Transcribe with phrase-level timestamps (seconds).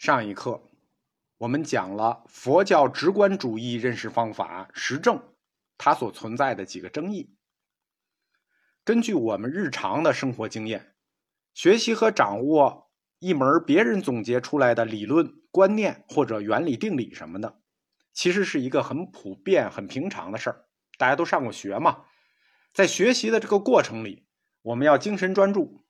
[0.00, 0.62] 上一课
[1.36, 5.22] 我们讲了佛教直观主义认识方法实证，
[5.76, 7.36] 它所存在的几个争议。
[8.82, 10.94] 根据我们日常的生活经验，
[11.52, 17.60] 学习和掌握一门别人总结出来的理论、观念或者原理、定理什么的，
[18.14, 20.64] 其实是一个很普遍、很平常的事儿。
[20.96, 22.06] 大家都上过学嘛，
[22.72, 24.26] 在学习的这个过程里，
[24.62, 25.84] 我们要精神专注、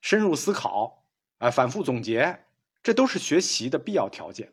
[0.00, 1.04] 深入思考，
[1.38, 2.45] 啊，反复总结。
[2.86, 4.52] 这都是学习的必要条件，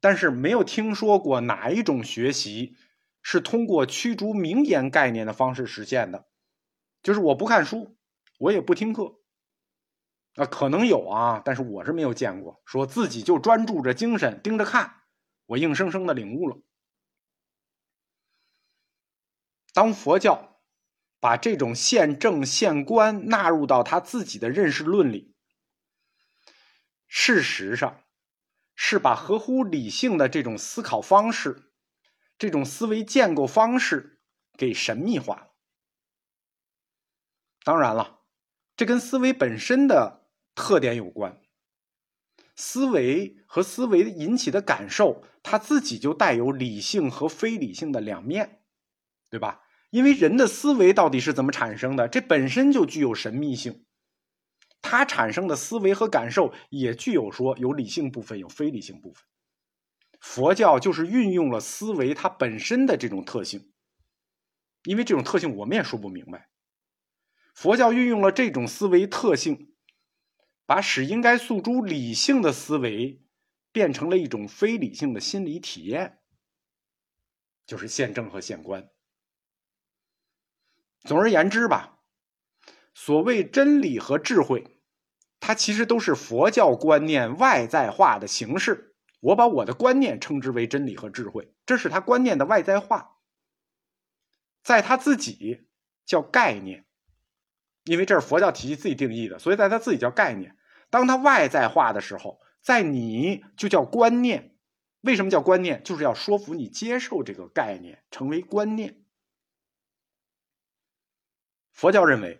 [0.00, 2.74] 但是没有听说过哪一种学习
[3.20, 6.26] 是通过驱逐名言概念的方式实现的。
[7.02, 7.98] 就是我不看书，
[8.38, 9.18] 我也不听课，
[10.36, 15.02] 啊，可能有啊，但是我是没有见过，说自己就专注着精神盯着看，
[15.44, 16.62] 我硬生生的领悟了。
[19.74, 20.62] 当佛教
[21.20, 25.31] 把这种现证现观纳入到他自己的认识论里。
[27.14, 28.04] 事实上，
[28.74, 31.70] 是把合乎理性的这种思考方式、
[32.38, 34.18] 这种思维建构方式
[34.56, 35.48] 给神秘化了。
[37.64, 38.20] 当然了，
[38.74, 41.38] 这跟思维本身的特点有关。
[42.56, 48.62] 思维和思维引起的感受，它自己就带有理性和非理性的两面，
[49.28, 49.60] 对吧？
[49.90, 53.84] 因为人的思维到底是怎么产生的，这本身就具有神秘性。
[54.82, 59.24] 它产生的思维和感受也具有说有理性部分，有非理性部分。
[60.20, 63.72] 佛教就是运用了思维它本身的这种特性，
[64.84, 66.50] 因为这种特性我们也说不明白。
[67.54, 69.74] 佛教运用了这种思维特性，
[70.66, 73.22] 把使应该诉诸理性的思维
[73.70, 76.18] 变成了一种非理性的心理体验，
[77.66, 78.88] 就是现证和现观。
[81.02, 82.00] 总而言之吧。
[82.94, 84.71] 所谓真理和智慧，
[85.52, 88.94] 它其实都是佛教观念外在化的形式。
[89.20, 93.18] 我把我的观念称之为真理和智慧，这是他观念的外在化，
[94.62, 95.68] 在他自己
[96.06, 96.86] 叫概念，
[97.84, 100.56] 因为这是佛教体系自己定义的，所以在他自己叫概念。
[100.88, 104.56] 当他外在化的时候，在你就叫观念。
[105.02, 105.84] 为什么叫观念？
[105.84, 109.04] 就是要说服你接受这个概念，成为观念。
[111.72, 112.38] 佛教认为。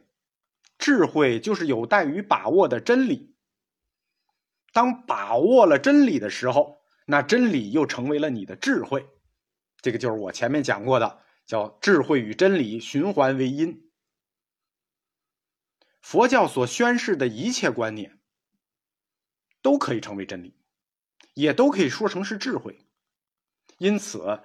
[0.83, 3.37] 智慧就是有待于把握的真理。
[4.73, 9.07] 当把握了真理的时候，那真理又成为了你的智慧。
[9.81, 13.89] 这个就是我前面讲过的，叫智慧与真理循环为因。
[16.01, 18.19] 佛教所宣示的一切观念，
[19.63, 20.59] 都可以成为真理，
[21.35, 22.85] 也都可以说成是智慧。
[23.79, 24.43] 因此，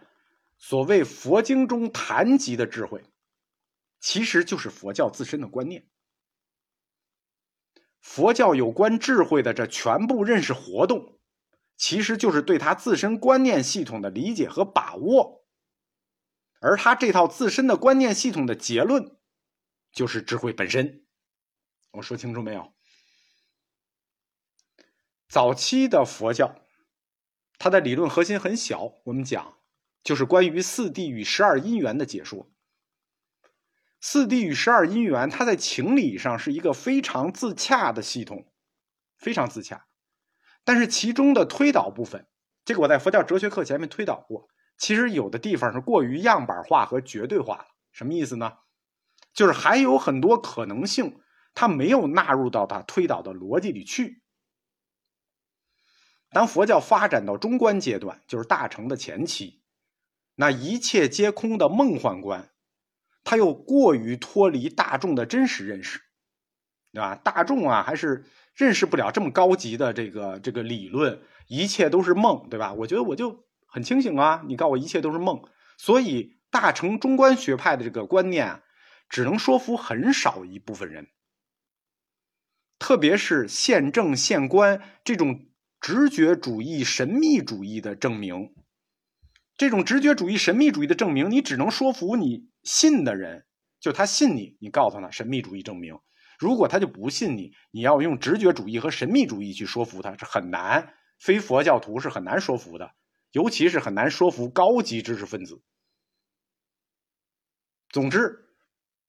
[0.59, 3.03] 所谓佛经中谈及的智慧，
[3.99, 5.87] 其实就是佛教自身的观念。
[8.17, 11.19] 佛教有关智慧的这全部认识活动，
[11.75, 15.45] 其实就是对他自身观念系统的理解和把握，
[16.59, 19.19] 而他这套自身的观念系统的结论，
[19.91, 21.05] 就是智慧本身。
[21.91, 22.73] 我说清楚没有？
[25.29, 26.55] 早期的佛教，
[27.59, 29.59] 它的理论核心很小，我们讲
[30.03, 32.49] 就是关于四谛与十二因缘的解说。
[34.09, 38.47] 四谛与十二因缘，它在情理上是一个非常自洽的系统，
[39.17, 39.85] 非常自洽。
[40.63, 42.25] 但是其中的推导部分，
[42.63, 44.47] 这个我在佛教哲学课前面推导过，
[44.77, 47.65] 其实有的地方是过于样板化和绝对化了。
[47.91, 48.53] 什么意思呢？
[49.33, 51.19] 就是还有很多可能性，
[51.53, 54.21] 它没有纳入到它推导的逻辑里去。
[56.29, 59.61] 当佛教发展到中观阶段，就是大成的前期，
[60.35, 62.49] 那一切皆空的梦幻观。
[63.29, 65.99] 他又过于脱离大众的真实认识，
[66.93, 67.13] 对吧？
[67.13, 68.23] 大众啊，还是
[68.55, 72.71] 认识不了这么高级的这个这个理论，一切都是梦，对吧？
[72.71, 75.41] 我觉得我就很清醒啊，你告诉我一切都是梦，
[75.77, 78.61] 所以大乘中观学派的这个观念，
[79.09, 81.09] 只能说服很少一部分人，
[82.79, 85.47] 特别是现政现观这种
[85.81, 88.53] 直觉主义、神秘主义的证明。
[89.57, 93.47] 这种直觉主义、神秘主义的证明，你只能说服你信的人，
[93.79, 95.97] 就他信你，你告诉他神秘主义证明。
[96.37, 100.93] 如果他就不信你，你要用直觉主义和神秘主义去说服他，是很难。
[101.19, 102.91] 非佛教徒是很难说服的，
[103.31, 105.63] 尤其是很难说服高级知识分子。
[107.89, 108.51] 总之，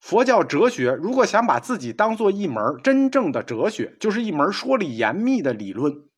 [0.00, 6.08] 佛教哲学如果想把自己当做一门真正的哲学，就是一门说理严密的理论，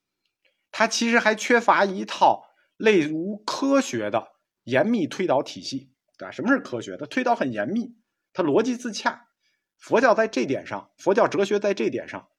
[0.71, 2.50] 它其实还缺乏一套。
[2.81, 4.33] 类如科学的
[4.65, 6.31] 严密推导体系，对吧？
[6.31, 6.97] 什么是科学？
[6.97, 7.95] 它推导很严密，
[8.33, 9.29] 它逻辑自洽。
[9.77, 12.31] 佛教在这点上，佛教哲学在这点上，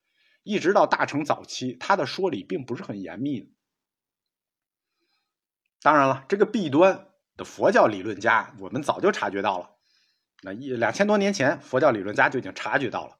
[0.42, 3.54] 一直到大乘早期，他的说理并不是很严密。
[5.82, 9.76] 当然了，这个弊端的佛教理论家，我们早就察觉到了。
[10.42, 13.20] 那一两千多年前，佛教理论家就已经察觉到了，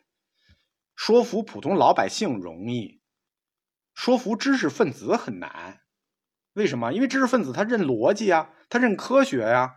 [0.96, 3.02] 说服普通老百姓容易，
[3.94, 5.82] 说服知识分子很难。
[6.54, 6.92] 为什么？
[6.92, 9.76] 因为知识分子他认逻辑啊，他认科学呀，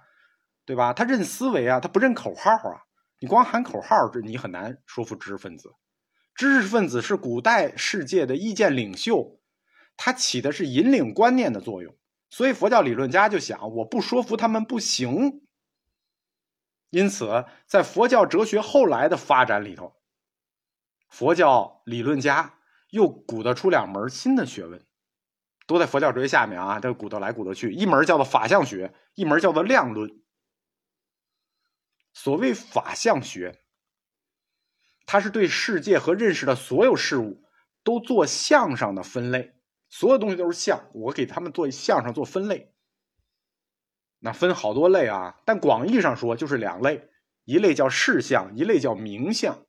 [0.64, 0.92] 对吧？
[0.92, 2.82] 他认思维啊，他不认口号啊。
[3.20, 5.72] 你光喊口号，这你很难说服知识分子。
[6.34, 9.40] 知识分子是古代世界的意见领袖，
[9.96, 11.96] 他起的是引领观念的作用。
[12.28, 15.42] 所以佛教理论家就想，我不说服他们不行。
[16.90, 19.94] 因此，在佛教哲学后来的发展里头，
[21.08, 22.58] 佛教理论家
[22.90, 24.84] 又鼓捣出两门新的学问。
[25.66, 30.20] 都在佛教哲学下面啊，这鼓捣来鼓捣去，一门叫做法相学，一门叫做量论。
[32.12, 33.61] 所谓法相学，
[35.06, 37.43] 它是对世界和认识的所有事物
[37.82, 39.55] 都做相上的分类，
[39.88, 42.72] 所有东西都是相，我给他们做相上做分类。
[44.20, 47.10] 那分好多类啊，但广义上说就是两类，
[47.44, 49.67] 一类叫事相，一类叫名相。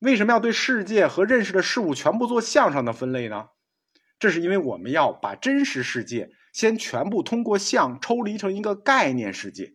[0.00, 3.48] 为什么要对世界和认识的事物全部做相上的分类呢？
[4.24, 9.74] 这是因为我们要把真实世界先全部通过相抽离成一个概念世界。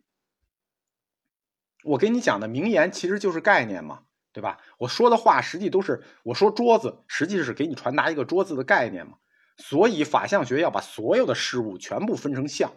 [1.83, 4.57] 我给你讲的名言其实就是概念嘛，对吧？
[4.79, 9.19] 我说的话实际都是我说桌子，实际是给你传达一个桌子的概念嘛。
[9.57, 12.73] 所以法相学要把所有的事物全部分成相，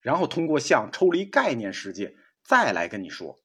[0.00, 2.14] 然后通过相抽离概念世界，
[2.44, 3.40] 再来跟你说。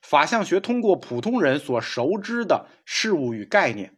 [0.00, 3.95] 法相学通过普通人所熟知的事物与概念。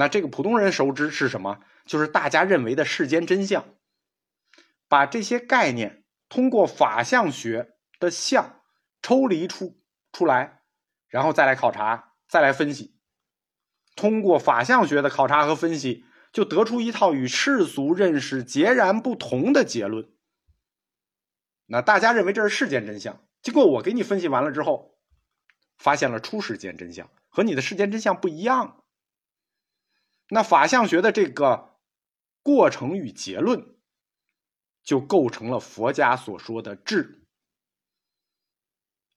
[0.00, 1.60] 那这个普通人熟知是什么？
[1.84, 3.66] 就是大家认为的世间真相。
[4.88, 8.62] 把这些概念通过法相学的相
[9.02, 9.78] 抽离出
[10.10, 10.62] 出来，
[11.06, 12.96] 然后再来考察，再来分析。
[13.94, 20.08] 通过法相学的考察和分析，就得出一套与世俗认识截然不同的结论。
[21.66, 24.98] 那大家认为这是世间真相，经过我给你分析完了之后，
[25.76, 28.78] 发现了初世间真相和你的世间真相不一样。
[30.30, 31.76] 那法相学的这个
[32.42, 33.74] 过程与结论，
[34.84, 37.24] 就构成了佛家所说的智。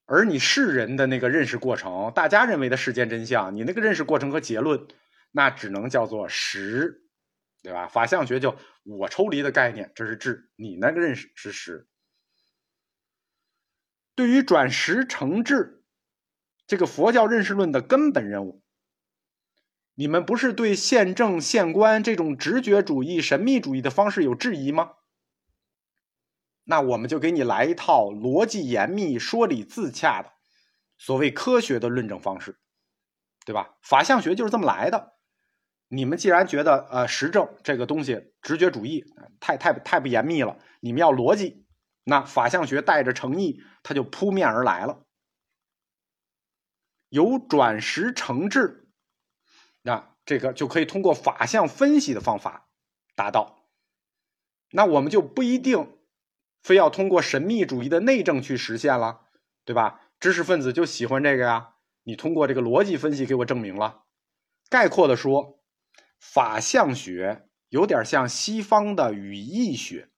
[0.06, 4.86] 而你世人的那个认识过程，大家认为的世间真相，你那个认识过程和结论，
[5.30, 7.06] 那只能叫做实，
[7.62, 7.86] 对吧？
[7.86, 11.88] 法相学就我抽离的概念，这是智；你那个认识是实。
[14.16, 15.84] 对于转实成智，
[16.66, 18.63] 这个佛教认识论的根本任务。
[19.96, 24.92] 你们不是对宪政宪官这种直觉主义、神秘主义的方式有质疑吗？
[26.64, 30.32] 那我们就给你来一套逻辑严密、说理自洽的
[30.98, 32.58] 所谓科学的论证方式，
[33.44, 33.76] 对吧？
[33.82, 35.12] 法相学就是这么来的。
[35.88, 39.04] 你们既然觉得呃实证这个东西直觉主义
[39.38, 41.66] 太太太不严密了，你们要逻辑，
[42.02, 45.04] 那法相学带着诚意，它就扑面而来了，
[47.10, 48.83] 由转实成智。
[49.86, 52.70] 那这个就可以通过法相分析的方法
[53.14, 53.68] 达到，
[54.70, 55.98] 那我们就不一定
[56.62, 59.26] 非要通过神秘主义的内证去实现了，
[59.62, 60.00] 对吧？
[60.18, 64.04] 知识分子就喜欢这个呀，你通过这个逻辑分析给我证明了。
[64.70, 65.62] 概括的说，
[66.18, 70.08] 法相学有点像西方的语义学，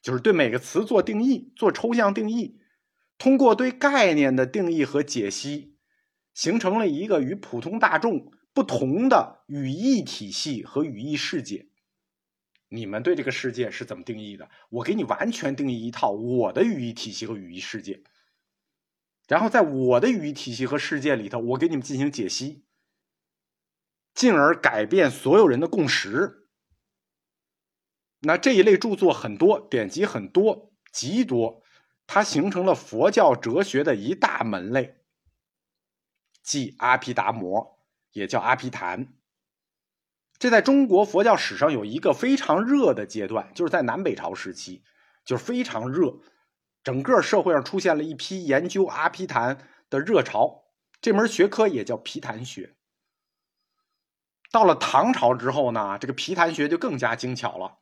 [0.00, 2.58] 就是对每个词做定义、做抽象定义，
[3.18, 5.73] 通过对概念的定义和解析。
[6.34, 11.68] 形成了一个与普通大众不同的语义体系和语义世界。
[12.68, 14.50] 你们对这个世界是怎么定义的？
[14.68, 18.02] 我给你完全定义一套我的语义体系和语义世界，
[19.28, 22.64] 然后在我的语义体系和世界里头，我给你们进行解析，
[24.12, 26.48] 进而改变所有人的共识。
[28.20, 31.62] 那这一类著作很多，典籍很多，极多，
[32.08, 34.96] 它形成了佛教哲学的一大门类。
[36.44, 37.78] 即阿毗达摩，
[38.12, 39.14] 也叫阿毗昙。
[40.38, 44.84] 这在中国佛教史上有一个非常热的阶段，就是在南北朝时期，
[45.24, 46.20] 就是非常热，
[46.82, 50.64] 整个社会上出现了一批研究阿毗昙的热潮。
[51.00, 52.76] 这门学科也叫毗昙学。
[54.50, 57.78] 到了唐朝之后呢，这个毗昙学就更加精巧了，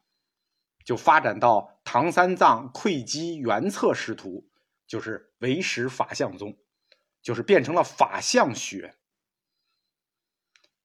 [0.84, 4.48] 就发展到唐三藏窥基原策师徒，
[4.86, 6.56] 就是唯识法相宗。
[7.22, 8.96] 就是变成了法相学，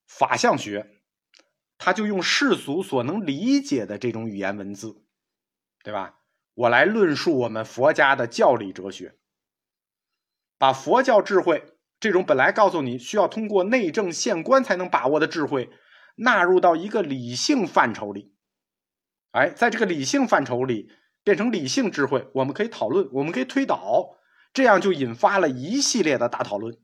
[0.05, 1.01] 法相学，
[1.77, 5.03] 他就用世俗所能理解的这种语言文字，
[5.83, 6.19] 对吧？
[6.53, 9.17] 我来论述我们佛家的教理哲学，
[10.57, 15.69] 把佛教智慧这种本来告诉你需要通过内政县官才能把握的智慧，
[16.15, 18.35] 纳入到一个理性范畴里。
[19.31, 20.91] 哎，在这个理性范畴里，
[21.23, 24.17] 变成理性智慧，我们可以讨论，我们可以推导，
[24.57, 26.75] 这样就引发了一系列的大讨论。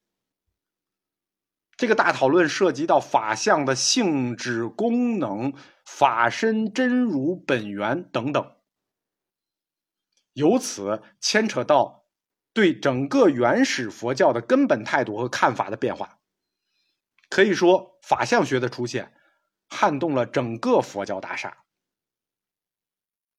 [1.75, 5.51] 这个大讨论涉及到法相的性质、功能、
[5.83, 8.57] 法身真如本源等等，
[10.33, 12.05] 由此牵扯到
[12.53, 16.19] 对整个原始佛教的根本态度和看法的变化。
[17.27, 19.15] 可以说，法相学的出现
[19.67, 21.57] 撼动了整个佛教大厦。